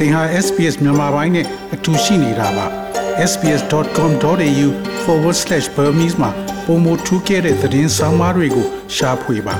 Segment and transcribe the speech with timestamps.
[0.00, 2.66] သင်ဟာ SPS မြန်မာပိုင်းနဲ့အတူရှိနေတာပါ
[3.30, 6.30] sbs.com.au/burmese မှာ
[6.66, 9.56] ပုံမထူးခဲ့တဲ့သတင်းစာမားတွေကိုရှားဖွေပါ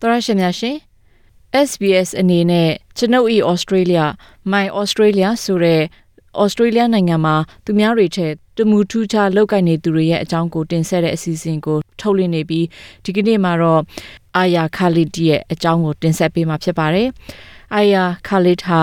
[0.00, 0.76] သရရှင်များရှင်
[1.68, 4.04] SBS အနေနဲ့ကျွန်ုပ်ဤ Australia
[4.52, 5.82] My Australia ဆိုတဲ့
[6.42, 7.34] Australia နိုင်ငံမှာ
[7.64, 12.66] သူများတွေထက် တမူထူးခြားလောက်ကင်နေသူတွေရဲ့အကြောင်းကိုတင်ဆက်တဲ့အစီအစဉ်ကိုထုတ်လွှင့်နေပြီး
[13.04, 13.82] ဒီကနေ့မှာတော့
[14.36, 17.08] အာယာခါလစ်ရဲ့အကြောင်းကိုတင်ဆက်ပေးမှာဖြစ်ပါတယ်။
[17.74, 18.80] အာယာခါလစ်ဟာ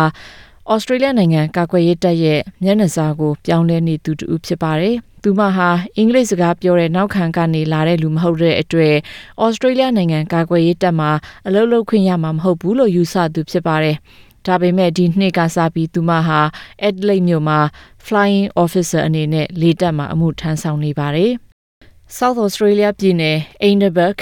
[0.72, 8.96] ဩစတြေးလျနိုင်ငံကာကွယ်ရေးတပ်ရဲ့မျက်နှာစာကိုပြောင်းလဲနေသူတူဖြစ်ပါတယ်။သူမဟာအင်္ဂလိပ်စကားပြောတဲ့နောက်ခံကနေလာတဲ့လူမဟုတ်တဲ့အတွက်
[9.44, 11.12] ဩစတြေးလျနိုင်ငံကာကွယ်ရေးတပ်မှာ
[11.48, 13.98] အလုပ်လုပ်ခွင့်ရမှာမဟုတ်ဘူးလို့ယူဆသူဖြစ်ပါတယ်။
[14.48, 16.40] ဒါပေမဲ့ဒီနှစ်ကစားပြီးသူမဟာ
[16.88, 17.60] Adelaide မြို့မှာ
[18.06, 21.32] Flying Officer အနေနဲ့လေတပ်မှာအမှုထမ်းဆောင်နေပါတယ်။
[22.18, 23.38] South Australia ပြည်နယ်
[23.68, 24.22] Edinburgh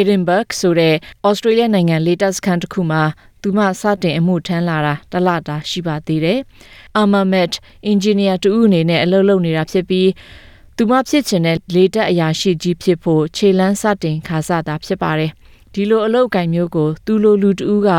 [0.00, 0.94] Edinburgh ဆိုတဲ့
[1.28, 3.02] Australia နိုင်ငံလေတပ်စခန်းတစ်ခုမှာ
[3.42, 6.38] သူမစတင်အမှုထမ်းလာတာတလတာရှိပါသေးတယ်။
[7.00, 7.54] Armament
[7.92, 10.10] Engineer တူအနေနဲ့အလုပ်လုပ်နေတာဖြစ်ပြီး
[10.76, 15.30] သူမဖြစ်ချင်တဲ့လေတပ်အရာရှိကြီးဖြစ်ဖို့ခြေလန်းစတင်ခါစတာဖြစ်ပါတယ်။
[15.78, 17.90] ဒီလိုအလုပ်ကင်မျိုးကိုသူလိုလူတူက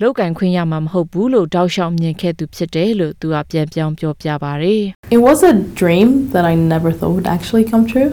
[0.00, 4.82] လောက်ကင်ခွင့်ရမှာမဟုတ်ဘူးလို့တောက်လျှောက်မြင်ခဲ့သူဖြစ်တယ်လို့သူကပြန်ပြောင်းပြောပြပါတယ်။
[5.16, 8.10] It was a dream that I never thought would actually come true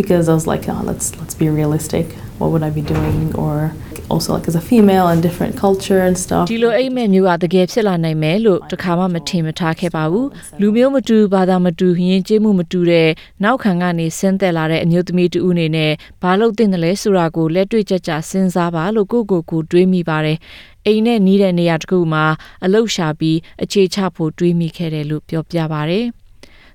[0.00, 2.06] because I was like, oh, let's let's be realistic.
[2.42, 3.32] What would I be doing?
[3.36, 3.72] Or
[4.10, 6.44] also like as a female and different culture and stuff.
[6.50, 10.28] ဒီလိုအိမ်မက်မျိုးကတကယ်ဖြစ်လာနိုင်မယ်လို့တခါမှမထင်မထားခဲ့ပါဘူး
[10.60, 13.08] လူမျိုးမတူဘာသာမတူယဉ်ကျေးမှုမတူတဲ့
[13.44, 20.38] နောက်ခံကနေဆင်းသက်လာတဲ့အမျိုးသမီးတူဦးအနေနဲ့ဘာလို့တင်တယ်လဲဆိုတာကိုလက်တွေ့ကြကြစဉ်းစားပါလို့ကိုကိုကိုတွေးမိပါတယ်
[20.86, 22.24] အိမ်နဲ့နီးတဲ့နေရာတစ်ခုမှာ
[22.64, 26.06] အလုရှာပြီးအခြေချဖို့တွေးမိခဲ့တယ်လို့ပြောပြပါတယ်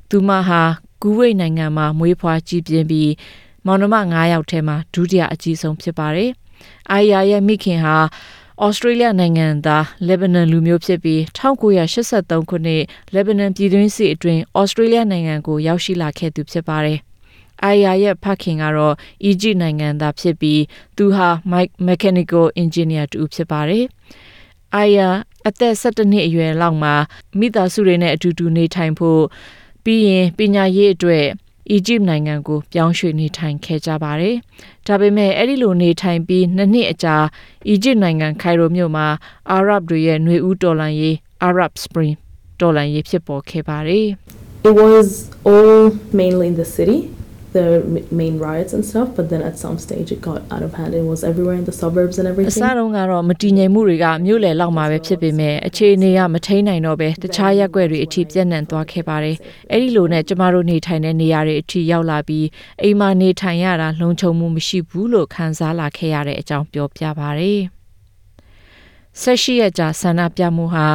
[0.10, 0.62] သူမဟာ
[1.02, 3.12] ကူဝိတ်နိုင်ငံမှာမွေးဖွားကြီးပြင်းပြီး
[3.68, 6.32] မောင်နှမ9ယောက်ထဲမှာဒုတိယအကြီးဆုံးဖြစ်ပါတယ်။
[6.92, 7.98] အာယာရဲ့မိခင်ဟာ
[8.64, 12.84] ဩစတြေးလျနိုင်ငံသားလက်ဘနန်လူမျိုးဖြစ်ပြီး1983ခုနှစ်
[13.14, 17.00] လက်ဘနန်ပြည်တွင်းစစ်အတွင်းဩစတြေးလျနိုင်ငံကိုရောက်ရှိလာခဲ့သူဖြစ်ပါတယ်။
[17.64, 20.62] အာယာရဲ့ဖခင်ကတော့အီဂျစ်နိုင်ငံသားဖြစ်ပြီး
[20.98, 21.30] သူဟာ
[21.88, 23.86] mechanical engineer တူဖြစ်ပါတယ်။
[24.76, 25.08] အာယာ
[25.48, 26.94] အသက်17နှစ်အရွယ်လောက်မှာ
[27.40, 29.22] မိသားစုတွေနဲ့အတူတူနေထိုင်ဖို့
[29.84, 31.26] ပြီးရင်ပညာရေးအတွက်
[31.72, 34.36] အီဂျစ်နိုင်ငံကိုပြောင်းရွှေ့နေထိုင်ခဲ့ကြပါတယ်။
[34.88, 37.16] ဒါပေမဲ့အဲ့ဒီလိုနေထိုင်ပြီးနှစ်နှစ်အကြာ
[37.68, 39.08] အီဂျစ်နိုင်ငံခိုင်ရိုမြို့မှာ
[39.52, 41.16] အာရပ်တွေရဲ့ຫນွေဦးတော်လှန်ရေး
[41.50, 42.14] Arab Spring
[42.60, 44.08] တော်လှန်ရေးဖြစ်ပေါ်ခဲ့ပါတယ်။
[44.70, 45.08] It was
[45.50, 45.82] all
[46.20, 47.00] mainly in the city
[47.58, 47.68] the
[48.22, 51.06] main riots and stuff but then at some stage it got out of hand it
[51.14, 59.38] was everywhere in the suburbs and အ everything စတုန်းကတော့မတည်ငြိမ်မှုတွေကမြို့လယ်လောက်မှာပဲဖြစ်ပေမဲ့အခြေအနေကမထိန်နိုင်တော့ပဲတခြားရက်ွက်တွေအထိပြန့်နှံ့သွားခဲ့ပါတယ်။
[59.72, 62.46] အဲ့ဒီလိုနဲ့ကျမတို့နေထိုင်တဲ့နေရာတွေအထိရောက်လာပြီး
[62.82, 67.62] အိမ်မှာနေထိုင်ရတာလုံခြုံမှုမရှိဘူးလို့ခံစားလာခဲ့ရတဲ့အကြောင်းပြောပြပါတယ်။
[69.22, 70.88] ဆက်ရှိရကြဆန္ဒပြမှုဟာ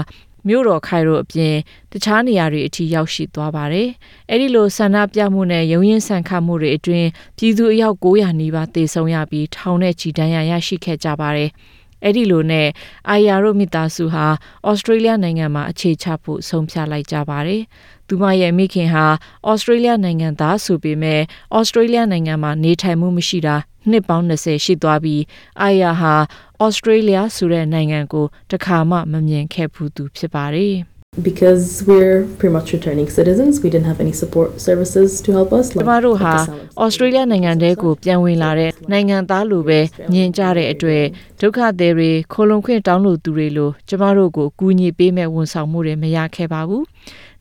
[0.48, 1.54] မြို့တော်ခိုင်ရိုအပြင်
[1.92, 3.88] တခြားနေရာတွေအထိရောက်ရှိသွားပါတယ်။
[4.30, 11.50] အဲဒီလိုဆန္ဒပြမှုနဲ့ရုံရင်ဆန်ခတ်မှုတွေအတွင်းပြည်သူအယောက်900နီးပါးသေဆုံးရပြီးထောင်နဲ့ချီဒဏ်ရာရရှိခဲ့ကြပါတယ်။
[12.04, 12.68] အဲ့ဒီလိုနဲ့
[13.10, 14.26] အာယာရိုမိသားစုဟာ
[14.68, 17.62] ဩစတြေးလျနိုင်ငံမှာအခြေချဖို့ဆုံးဖြတ်လိုက်ကြပါတယ်။
[18.12, 19.06] သူမရဲ့မိခင်ဟာ
[19.48, 21.20] ဩစတြေးလျနိုင်ငံသားဆိုပေမဲ့
[21.56, 23.56] ဩစတြေးလျနိုင်ငံမှာနေထိုင်မှုမရှိတာ
[23.90, 25.22] နှစ်ပေါင်း20ရှိသွားပြီး
[25.62, 26.14] အာယာဟာ
[26.62, 30.76] ဩစတြေးလျဆိုတဲ့နိုင်ငံကိုတခါမှမမြင်ခဲ့ဘူးသူဖြစ်ပါတယ်။
[31.20, 35.66] because we're pretty much returning citizens we didn't have any support services to help us
[35.72, 36.34] ကျမတို့ဟာ
[36.82, 39.80] ဩစတြေးလျနိုင်ငံတဲကိုပြန်ဝင်လာတဲ့နိုင်ငံသားလိုပဲ
[40.12, 41.04] မြင်ကြတဲ့အတွက်
[41.40, 46.84] ဒုက္ခသည်တွေခိုလုံခွင့်တောင်းလို့သူတွေလိုကျမတို့ကိုကူညီပေးမဲ့ဝန်ဆောင်မှုတွေမရခဲ့ပါဘူး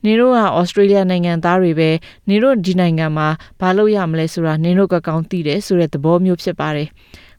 [0.04, 1.90] နင်တို့ကဩစတြေးလျနိုင်ငံသားတွေပဲ
[2.28, 3.28] နင်တို့ဒီနိုင်ငံမှာ
[3.60, 6.88] ဘာလို့ရမလဲဆိုတာနင်တို့ကကောင်းသိတယ်ဆိုတဲ့သဘောမျိုးဖြစ်ပါတယ်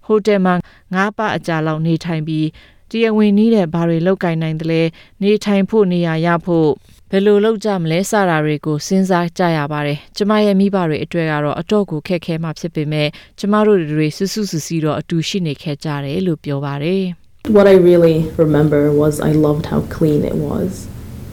[0.06, 0.55] ဟိုတယ်မှာ
[0.95, 2.49] ငါးပတ်အကြာလောက်နေထိုင်ပြီး
[2.91, 4.83] တရားဝင်နီးတဲ့ဘာတွေလောက်ကင်နိုင်တယ်လဲ
[5.22, 6.69] နေထိုင်ဖို့နေရာရဖို့
[7.11, 13.09] ဘယ်လိုလုပ်ကြမလဲစတာတွေကိုစဉ်းစားကြရပါတယ်ကျမရဲ့မိဘတွေအတွက်ကတော့အတော့ကိုခက်ခဲမှဖြစ်ပေမဲ့
[13.39, 17.03] ကျမတို့တွေစွစွဆူစီတော့အတူရှိနေခဲ့ကြတယ်လို့ပြောပါတယ်
[17.57, 20.71] What I really remember was I loved how clean it was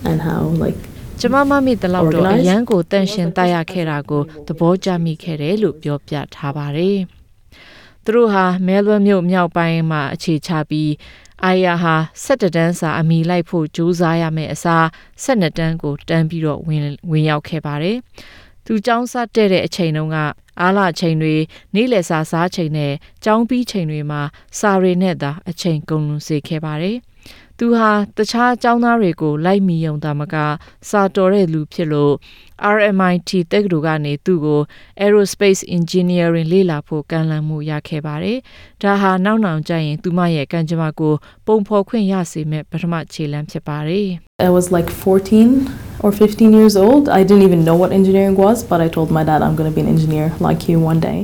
[0.10, 0.80] and how like
[1.22, 6.98] ကျမမမိတလောက်တော့အရန်ကိုတန်ရှင်တိုက်ရခဲ့တာကိုသဘောကျမိခဲ့တယ်လို့ပြောပြထားပါတယ်။
[8.04, 10.92] သူတို့ဟာမဲလ်ဘန်မြို့မြောက်ပိုင်းမှာအခြေချပြီး
[11.46, 11.96] အာယာဟာ
[12.26, 14.86] 17တန်းစာအမိလိုက်ဖို့ကြိုးစားရမယ့်အစား
[15.24, 17.98] 12တန်းကိုတန်းပြီးတော့ဝင်ဝင်ရောက်ခဲ့ပါတယ်။
[18.66, 20.18] သူចောင်းစားတဲ့တဲ့အချိန်တုန်းက
[20.62, 21.36] အားလချိန်တွေ
[21.76, 22.94] နေ့လယ်စာစားချိန်နဲ့
[23.26, 24.22] ចောင်းပြီးချိန်တွေမှာ
[24.60, 26.98] စာရီနဲ့သာအချိန်ကုန်လွန်စေခဲ့ပါတယ်။
[27.60, 30.36] သူဟာတခြားအကြောင်းသားတွေကိုလိုက်မီယုံတာမက
[30.90, 32.14] စာတော်တဲ့လူဖြစ်လို့
[32.76, 34.62] RMIT တက္ကသိုလ်ကနေသူ့ကို
[35.04, 38.38] Aerospace Engineering လေ့လာဖို့ကမ်းလှမ်းမှုရခဲ့ပါတယ်။
[38.82, 41.14] ဒါဟာနောက်နောင်ကျရင်သူမရဲ့ကံကြမ္မာကို
[41.48, 44.08] ပုံဖော်ခွင့်ရစေမဲ့ပထမခြေလှမ်းဖြစ်ပါတယ်။
[44.48, 45.50] I was like 14
[46.04, 47.04] or 15 years old.
[47.20, 49.76] I didn't even know what engineering was, but I told my dad I'm going to
[49.78, 51.20] be an engineer like you one day.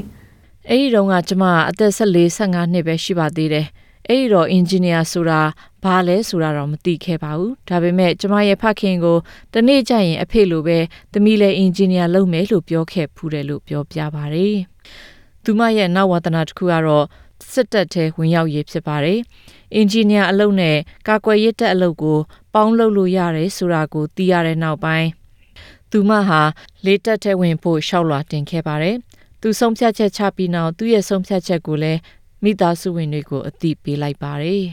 [0.69, 3.67] အဲ့ဒီတော့ကကျမအသက်14 15နှစ်ပဲရှိပါသေးတယ်။
[4.09, 5.41] အဲ့ဒီတော့ engineer ဆိုတာ
[5.83, 9.17] ဘာလဲဆိုတာတော့မသိခဲ့ပါဘူး။ဒါပေမဲ့ကျမရဲ့ဖခင်ကို
[9.53, 10.77] တနေ့ကျရင်အဖေလိုပဲ
[11.13, 14.55] သမီးလည်း engineer လုပ်မယ်လို့ပြောခဲ့ဖူးတယ်လို့ပြောပြပါတယ်။
[15.43, 17.05] သူမရဲ့နောက်ဝတ္တနာတစ်ခုကတော့
[17.51, 19.19] စစ်တပ်ထဲဝင်ရောက်ရေးဖြစ်ပါတယ်။
[19.79, 22.17] engineer အလုပ်နဲ့ကာကွယ်ရေးတပ်အလုပ်ကို
[22.53, 25.09] ပေါင်းလုပ်လို့ရတယ်ဆိုတာကိုသိရတဲ့နောက်ပိုင်း
[25.91, 26.41] သူမဟာ
[26.85, 28.95] လေတက်ထဲဝင်ဖို့ရှောက်လွှာတင်ခဲ့ပါတယ်။
[29.41, 31.99] သူဆုံးဖြတ်ချက်ချပြီးနောက်သူ့ရဲ့ဆုံးဖြတ်ချက်ကိုလည်း
[32.45, 34.65] မိသားစုဝင်တွေကိုအသိပေးလိုက်ပါတယ်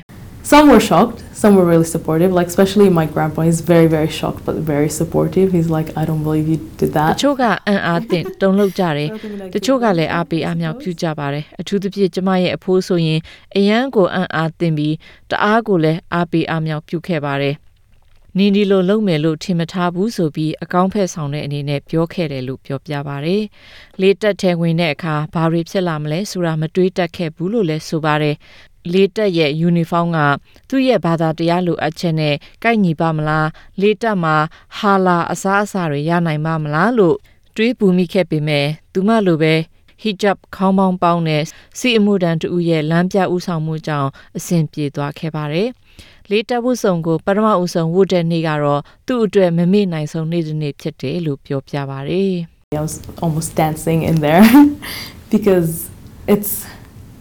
[0.53, 2.33] Some were shocked, some were really supportive.
[2.33, 5.53] Like especially my grandpa, he's very very shocked but very supportive.
[5.53, 7.13] He's like, I don't believe you did ။တ that.
[7.23, 9.09] ချို့ကအံ့အားသင့်တုန်လှုပ်ကြတယ်။
[9.55, 13.21] တချို့ကလည်းအားပေးအားမြောက်ပြုကြပါတယ်။အထူးသဖြင့်ကျမရဲ့အဖိုးဆိုရင်
[13.57, 14.95] အယံကိုအံ့အားသင့်ပြီး
[15.31, 17.55] တအားကိုလည်းအားပေးအားမြောက်ပြုခဲ့ပါတယ်။
[18.39, 23.43] နင်းဒီလိုလုပ်မယ်လို့ထင်မထားဘူးဆိုပြီးအကောင့်ဖက်ဆောင်တဲ့အနေနဲ့ပြောခဲ့တယ်လို့ပြောပြပါတယ်။
[24.01, 28.37] လေးတက်ထဲဝင်တဲ့အခါဘာတွေဖြစ်လာမလဲဆိုတာမတွေးတက်ခဲ့ဘူးလို့လည်းဆိုပါတယ်။
[28.93, 30.19] လေးတက်ရဲ့ယူနီဖောင်းက
[30.69, 32.35] သူ့ရဲ့ဘာသာတရားလိုအပ်ချက်နဲ့
[32.65, 33.49] ကိုက်ညီပါမလား
[33.81, 34.37] လေးတက်မှာ
[34.79, 37.17] ဟာလာအစားအစာတွေရနိုင်ပါမလားလို့
[37.57, 39.55] တွေးပူမိခဲ့ပေမဲ့သူမလိုပဲ
[40.03, 41.43] hijab ခေါင်းပေါင်းပေါင်းနဲ့
[41.79, 45.69] စီအမှုတန်တူရဲ့လမ်းပြဥဆောင်မှုကြောင့်အဆင်ပြေသွားခဲ့ပါတယ်။
[46.31, 52.33] လေးတက်ဖို့ဆောင်ကိုပထမဦးဆုံးဝတ်တဲ့နေ့ကတော့သူ့အတွက်မမေ့နိုင်ဆုံးနေ့တစ်နေ့ဖြစ်တယ်လို့ပြောပြပါတယ်။
[52.79, 54.45] I was almost dancing in there
[55.35, 55.71] because
[56.27, 56.53] it's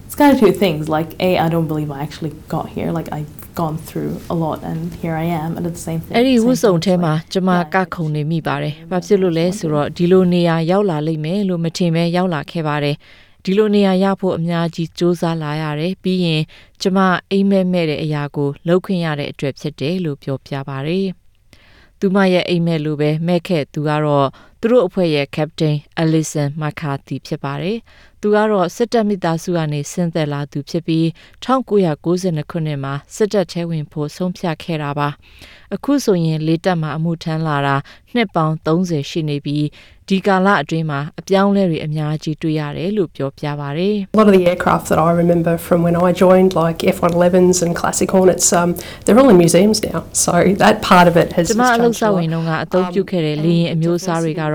[0.06, 0.90] it's kind of two things.
[0.98, 2.92] Like a, I don't believe I actually got here.
[2.92, 5.58] Like I've gone through a lot, and here I am.
[5.58, 6.14] And it's the same thing.
[6.18, 12.96] အဲ့ဒီ same ဝတ်စုံ time, ထဲ it's မှာ like, ကျမ yeah, ကခုံနေမိပါတယ်။ဘာဖြစ်လို့လဲဆိုတော့ဒီလိုနေရာရောက်လာလိမ့်မယ်လို့မထင်ပဲရောက်လာခဲ့ပါတယ်။
[13.44, 16.42] ဒီလိုနေရာရဖို့အများကြီးစ조사လာရတယ်။ပြီးရင်
[16.82, 16.98] ကျမ
[17.32, 21.08] အိမ်မက်မဲ့တဲ့အရာကိုလှုပ်ခွင့်ရတဲ့အတွက်ဖြစ်တယ်လို့ပြောပြပါတယ်။
[22.00, 24.28] သူမရဲ့အိမ်မက်လိုပဲမဲ့ခဲ့သူကတော့
[24.64, 27.78] သူတို့အဖွဲ့ရဲ့ Captain Alison McCarthy ဖြစ်ပါတယ်။
[28.22, 31.06] သူကတော့စစ်တပ်မိသားစုကနေဆင်းသက်လာသူဖြစ်ပြီး
[31.46, 35.10] 1992ခုနှစ်မှာစစ်တပ်ထဲဝင်ဖို့ဆုံးဖြတ်ခဲ့တာပါ။
[35.76, 37.76] အခုဆိုရင်လေးတပ်မှာအမှုထမ်းလာတာ
[38.14, 39.66] နှစ်ပေါင်း30ရှိနေပြီး
[40.10, 47.72] ဒီကာလအတွင်းမှာအပြောင်းအလဲတွေအများကြီးတွေ့ရတယ်လို့ပြောပြပါတယ်။ A lot of the aircraft that I remember from when I joined, like F-111s and
[47.80, 48.70] Classic Hornets, um,
[49.04, 50.00] they're all in museums now.
[50.26, 50.32] So
[50.64, 52.36] that part of it has, ကျမ has အလုပ် changed စာ a ဝင် lot.
[52.36, 54.51] တော့ကအသုံးပြုခဲ့တဲ့လေယာဉ်အမျိုးအစားတွေကတော့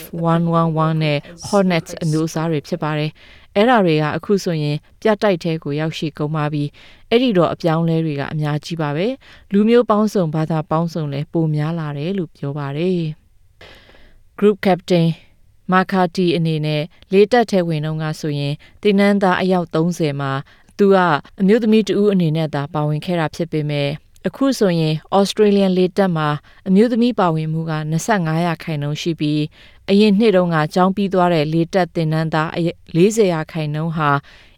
[0.00, 3.10] F111 နဲ့ Hornet အမျိုးအစားတွေဖြစ်ပါတယ်။
[3.56, 6.64] အဲ့ဒါတွေကအခုဆိုရင်ပြတ်တိုက်ထဲကိုရောက်ရှိကုန်ပါပြီ။
[7.10, 9.06] အဲ့ဒီတော့အပြောင်းလဲတွေကအများကြီးပါပဲ။
[9.52, 13.00] လူမျိုးပေါင်းစုံဘာသာပေါင်းစုံလည်းပိုများလာတယ်လို့ပြောပါတယ်။
[14.38, 15.06] Group Captain
[15.72, 16.82] မာကာတီအနေနဲ့
[17.12, 20.32] လေးတက်ထဲဝင်တော့ကဆိုရင်တင်နန်းသားအယောက်30မှာ
[20.78, 20.96] သူက
[21.40, 23.88] အမျိုးသမီးတဦးအနေနဲ့သာပါဝင်ခဲ့တာဖြစ်ပေမဲ့
[24.28, 26.28] အခုဆိုရင် Australian လေတက်မှာ
[26.68, 29.42] အမျိုးသမီးပါဝင်မှုက25ရာခိုင်နှုန်းရှိပြီး
[29.90, 32.50] အရင်နှစ်တုန်းကကျောင်းပြီးသွားတဲ့လေတက်သင်တန်းသား
[32.96, 34.10] 40ရာခိုင်နှုန်းဟာ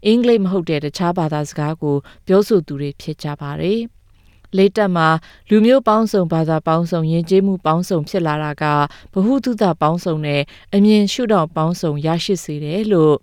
[0.07, 1.97] အင်္ဂလိပ်မဟုတ်တဲ့တခြားဘာသာစကားကို
[2.27, 3.81] ပြောဆိုသူတွေဖြစ်ကြပါတယ်။
[4.57, 5.09] လေတက်မှာ
[5.51, 8.65] လူမျိုးပေါင်းစုံဘာသာပေါင်းစုံယဉ်ကျေးမှုပေါင်းစုံဖြစ်လာတာက
[9.13, 10.43] ဗဟုသုတပေါင်းစုံနဲ့
[10.75, 13.15] အမြင်ရှုထောင့်ပေါင်းစုံရရှိစေတယ်လို့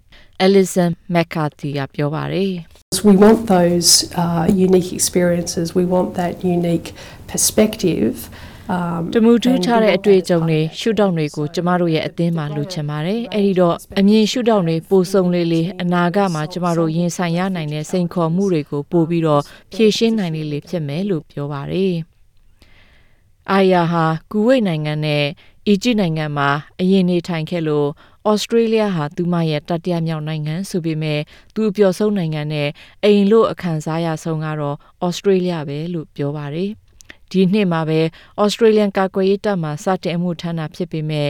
[0.45, 2.53] Alison McCarthy ကပြောပါတယ်။
[3.09, 3.89] We want those
[4.21, 5.65] uh, unique experiences.
[5.79, 6.89] We want that unique
[7.31, 8.13] perspective.
[8.75, 19.41] Um, တမူထူး and ခြား we တဲ့ want အတွေ့အ that ကြုံ as တွေ part of ရှုထောင့်တွေကိုကျမတို့ရဲ့အသင်းမှာလူချင်ပါတယ်။အဲဒီတော့အမြင်ရှုထောင့်တွေပိုဆုံလေးလေးအနာဂတ်မှာကျမတို့ရင်ဆိုင်ရနိုင်တဲ့စိန်ခေါ်မှုတွေကိုပို့ပြီးတော့
[19.73, 21.95] ဖြေရှင်းနိုင်လေးလေးဖြစ်မယ်လို့ပြောပါတယ်။
[23.51, 25.25] အာယာဟာ ကူဝိတ်နိုင်ငံနဲ့
[25.67, 27.87] အီဂျစ်နိုင်ငံမှာ အရင်နေထိုင်ခဲ့လို့
[28.31, 31.19] ဩစတြေးလျဟာ သူမရဲ့ တတိယမြောက်နိုင်ငံဆိုပေမဲ့
[31.53, 32.69] သူအပျော်ဆုံးနိုင်ငံနဲ့
[33.03, 36.69] အိမ်လို့ အခန်းစားရဆုံးကတော့ ဩစတြေးလျပဲလို့ ပြောပါတယ်။
[37.31, 37.99] ဒီနှစ်မှာပဲ
[38.41, 41.29] ဩစတြေးလျကာကွယ်ရေးတပ်မှစတင်အမှုထမ်းတာဖြစ်ပေမဲ့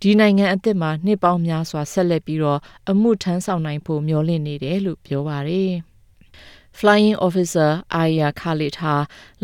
[0.00, 5.72] ဒီနိုင်ငံအသစ်မှာ နှစ်ပေါင်းများစွာ ဆက်လက်ပြီးတော့ အမှုထမ်းဆောင်နိုင်ဖို့ မျှော်လင့်နေတယ်လို့ ပြောပါတယ်။
[6.78, 7.70] Flying Officer
[8.02, 8.94] Aya Khalid ဟာ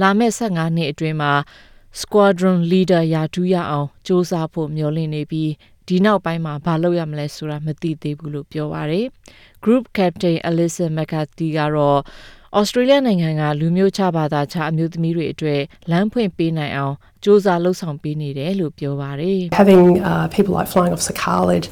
[0.01, 1.33] လာမယ့်15နှစ်အတွင်းမှာ
[2.01, 5.51] squadron leader ရာထူးရအောင်စ조사ဖို့မျှော်လင့်နေပြီး
[5.89, 9.07] ဒီနောက်ပိုင်းမှာဘာလုပ်ရမလဲဆိုတာမသိသေးဘူးလို့ပြောပါရယ်
[9.65, 12.01] group captain alison mccarthy ကတော့
[12.57, 21.65] ဩစတြေးလျနိုင်ငံကလူမျိုးခြားဘာသာခြားအမျိုးသမီးတွေအတွက်လမ်းဖွင့်ပေးနိုင်အောင်ကြိုးစားလှုပ်ဆောင်ပေးနေတယ်လို့ပြောပါတယ် Having uh, people like flying officer Khalid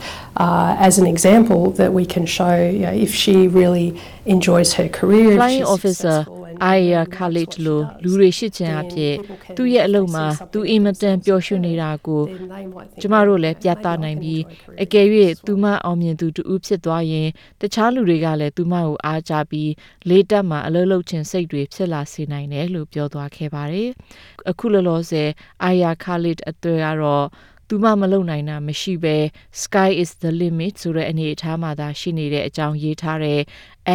[0.44, 3.88] uh, as an example that we can show you know, if she really
[4.34, 6.16] enjoys her career flying officer
[6.56, 9.14] successful and အာယာခါလစ်လိုလူတွေရှိချင်အဖြစ်
[9.56, 12.22] သူ့ရဲ့အလုပ်မှာသူအင်မတန်ပျော်ရွှင်နေတာကို
[13.00, 14.42] ကျမတို့လည်းပြသနိုင်ပြီး
[14.82, 15.06] အကယ်၍
[15.46, 17.28] သူမအောင်မြင်သူတူဖြစ်သွားရင်
[17.60, 19.72] တခြားလူတွေကလည်းသူမကိုအားကြပြီး
[20.08, 23.90] လေးတက်မှာအလုပ်လုပ်ခြင်းစိတ်တွေဖြစ်လာစေနိုင်တယ်လို့ပြောသွားခဲ့ပါတယ်။
[24.50, 25.28] အခုလောလောဆယ်
[25.64, 27.26] အာယာခါလစ်အတွေ့ကတော့
[27.68, 29.16] သူမမလုံနိုင်တာမရှိပဲ
[29.62, 33.40] sky is the limit ဆိုတဲ့အနေအထားမှာသာရှိနေတဲ့အကြောင်းရေးထားတဲ့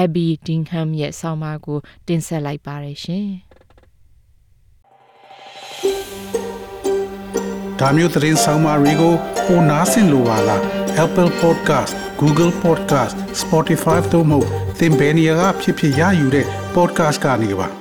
[0.01, 3.27] Abby Dingham ရဲ့ဆောင်းပါးကိုတင်ဆက်လိုက်ပါတယ်ရှင်။
[7.79, 9.13] ဒါမျိုးသတင်းဆောင်မတွေကို
[9.47, 10.61] ပိုနားဆင်လိုပါလား
[11.03, 14.39] Apple Podcast Google Podcast Spotify တို့မှာ
[14.79, 17.80] သင်ပင်ရာဖြစ်ဖြစ်ရယူတဲ့ podcast ကနေပါ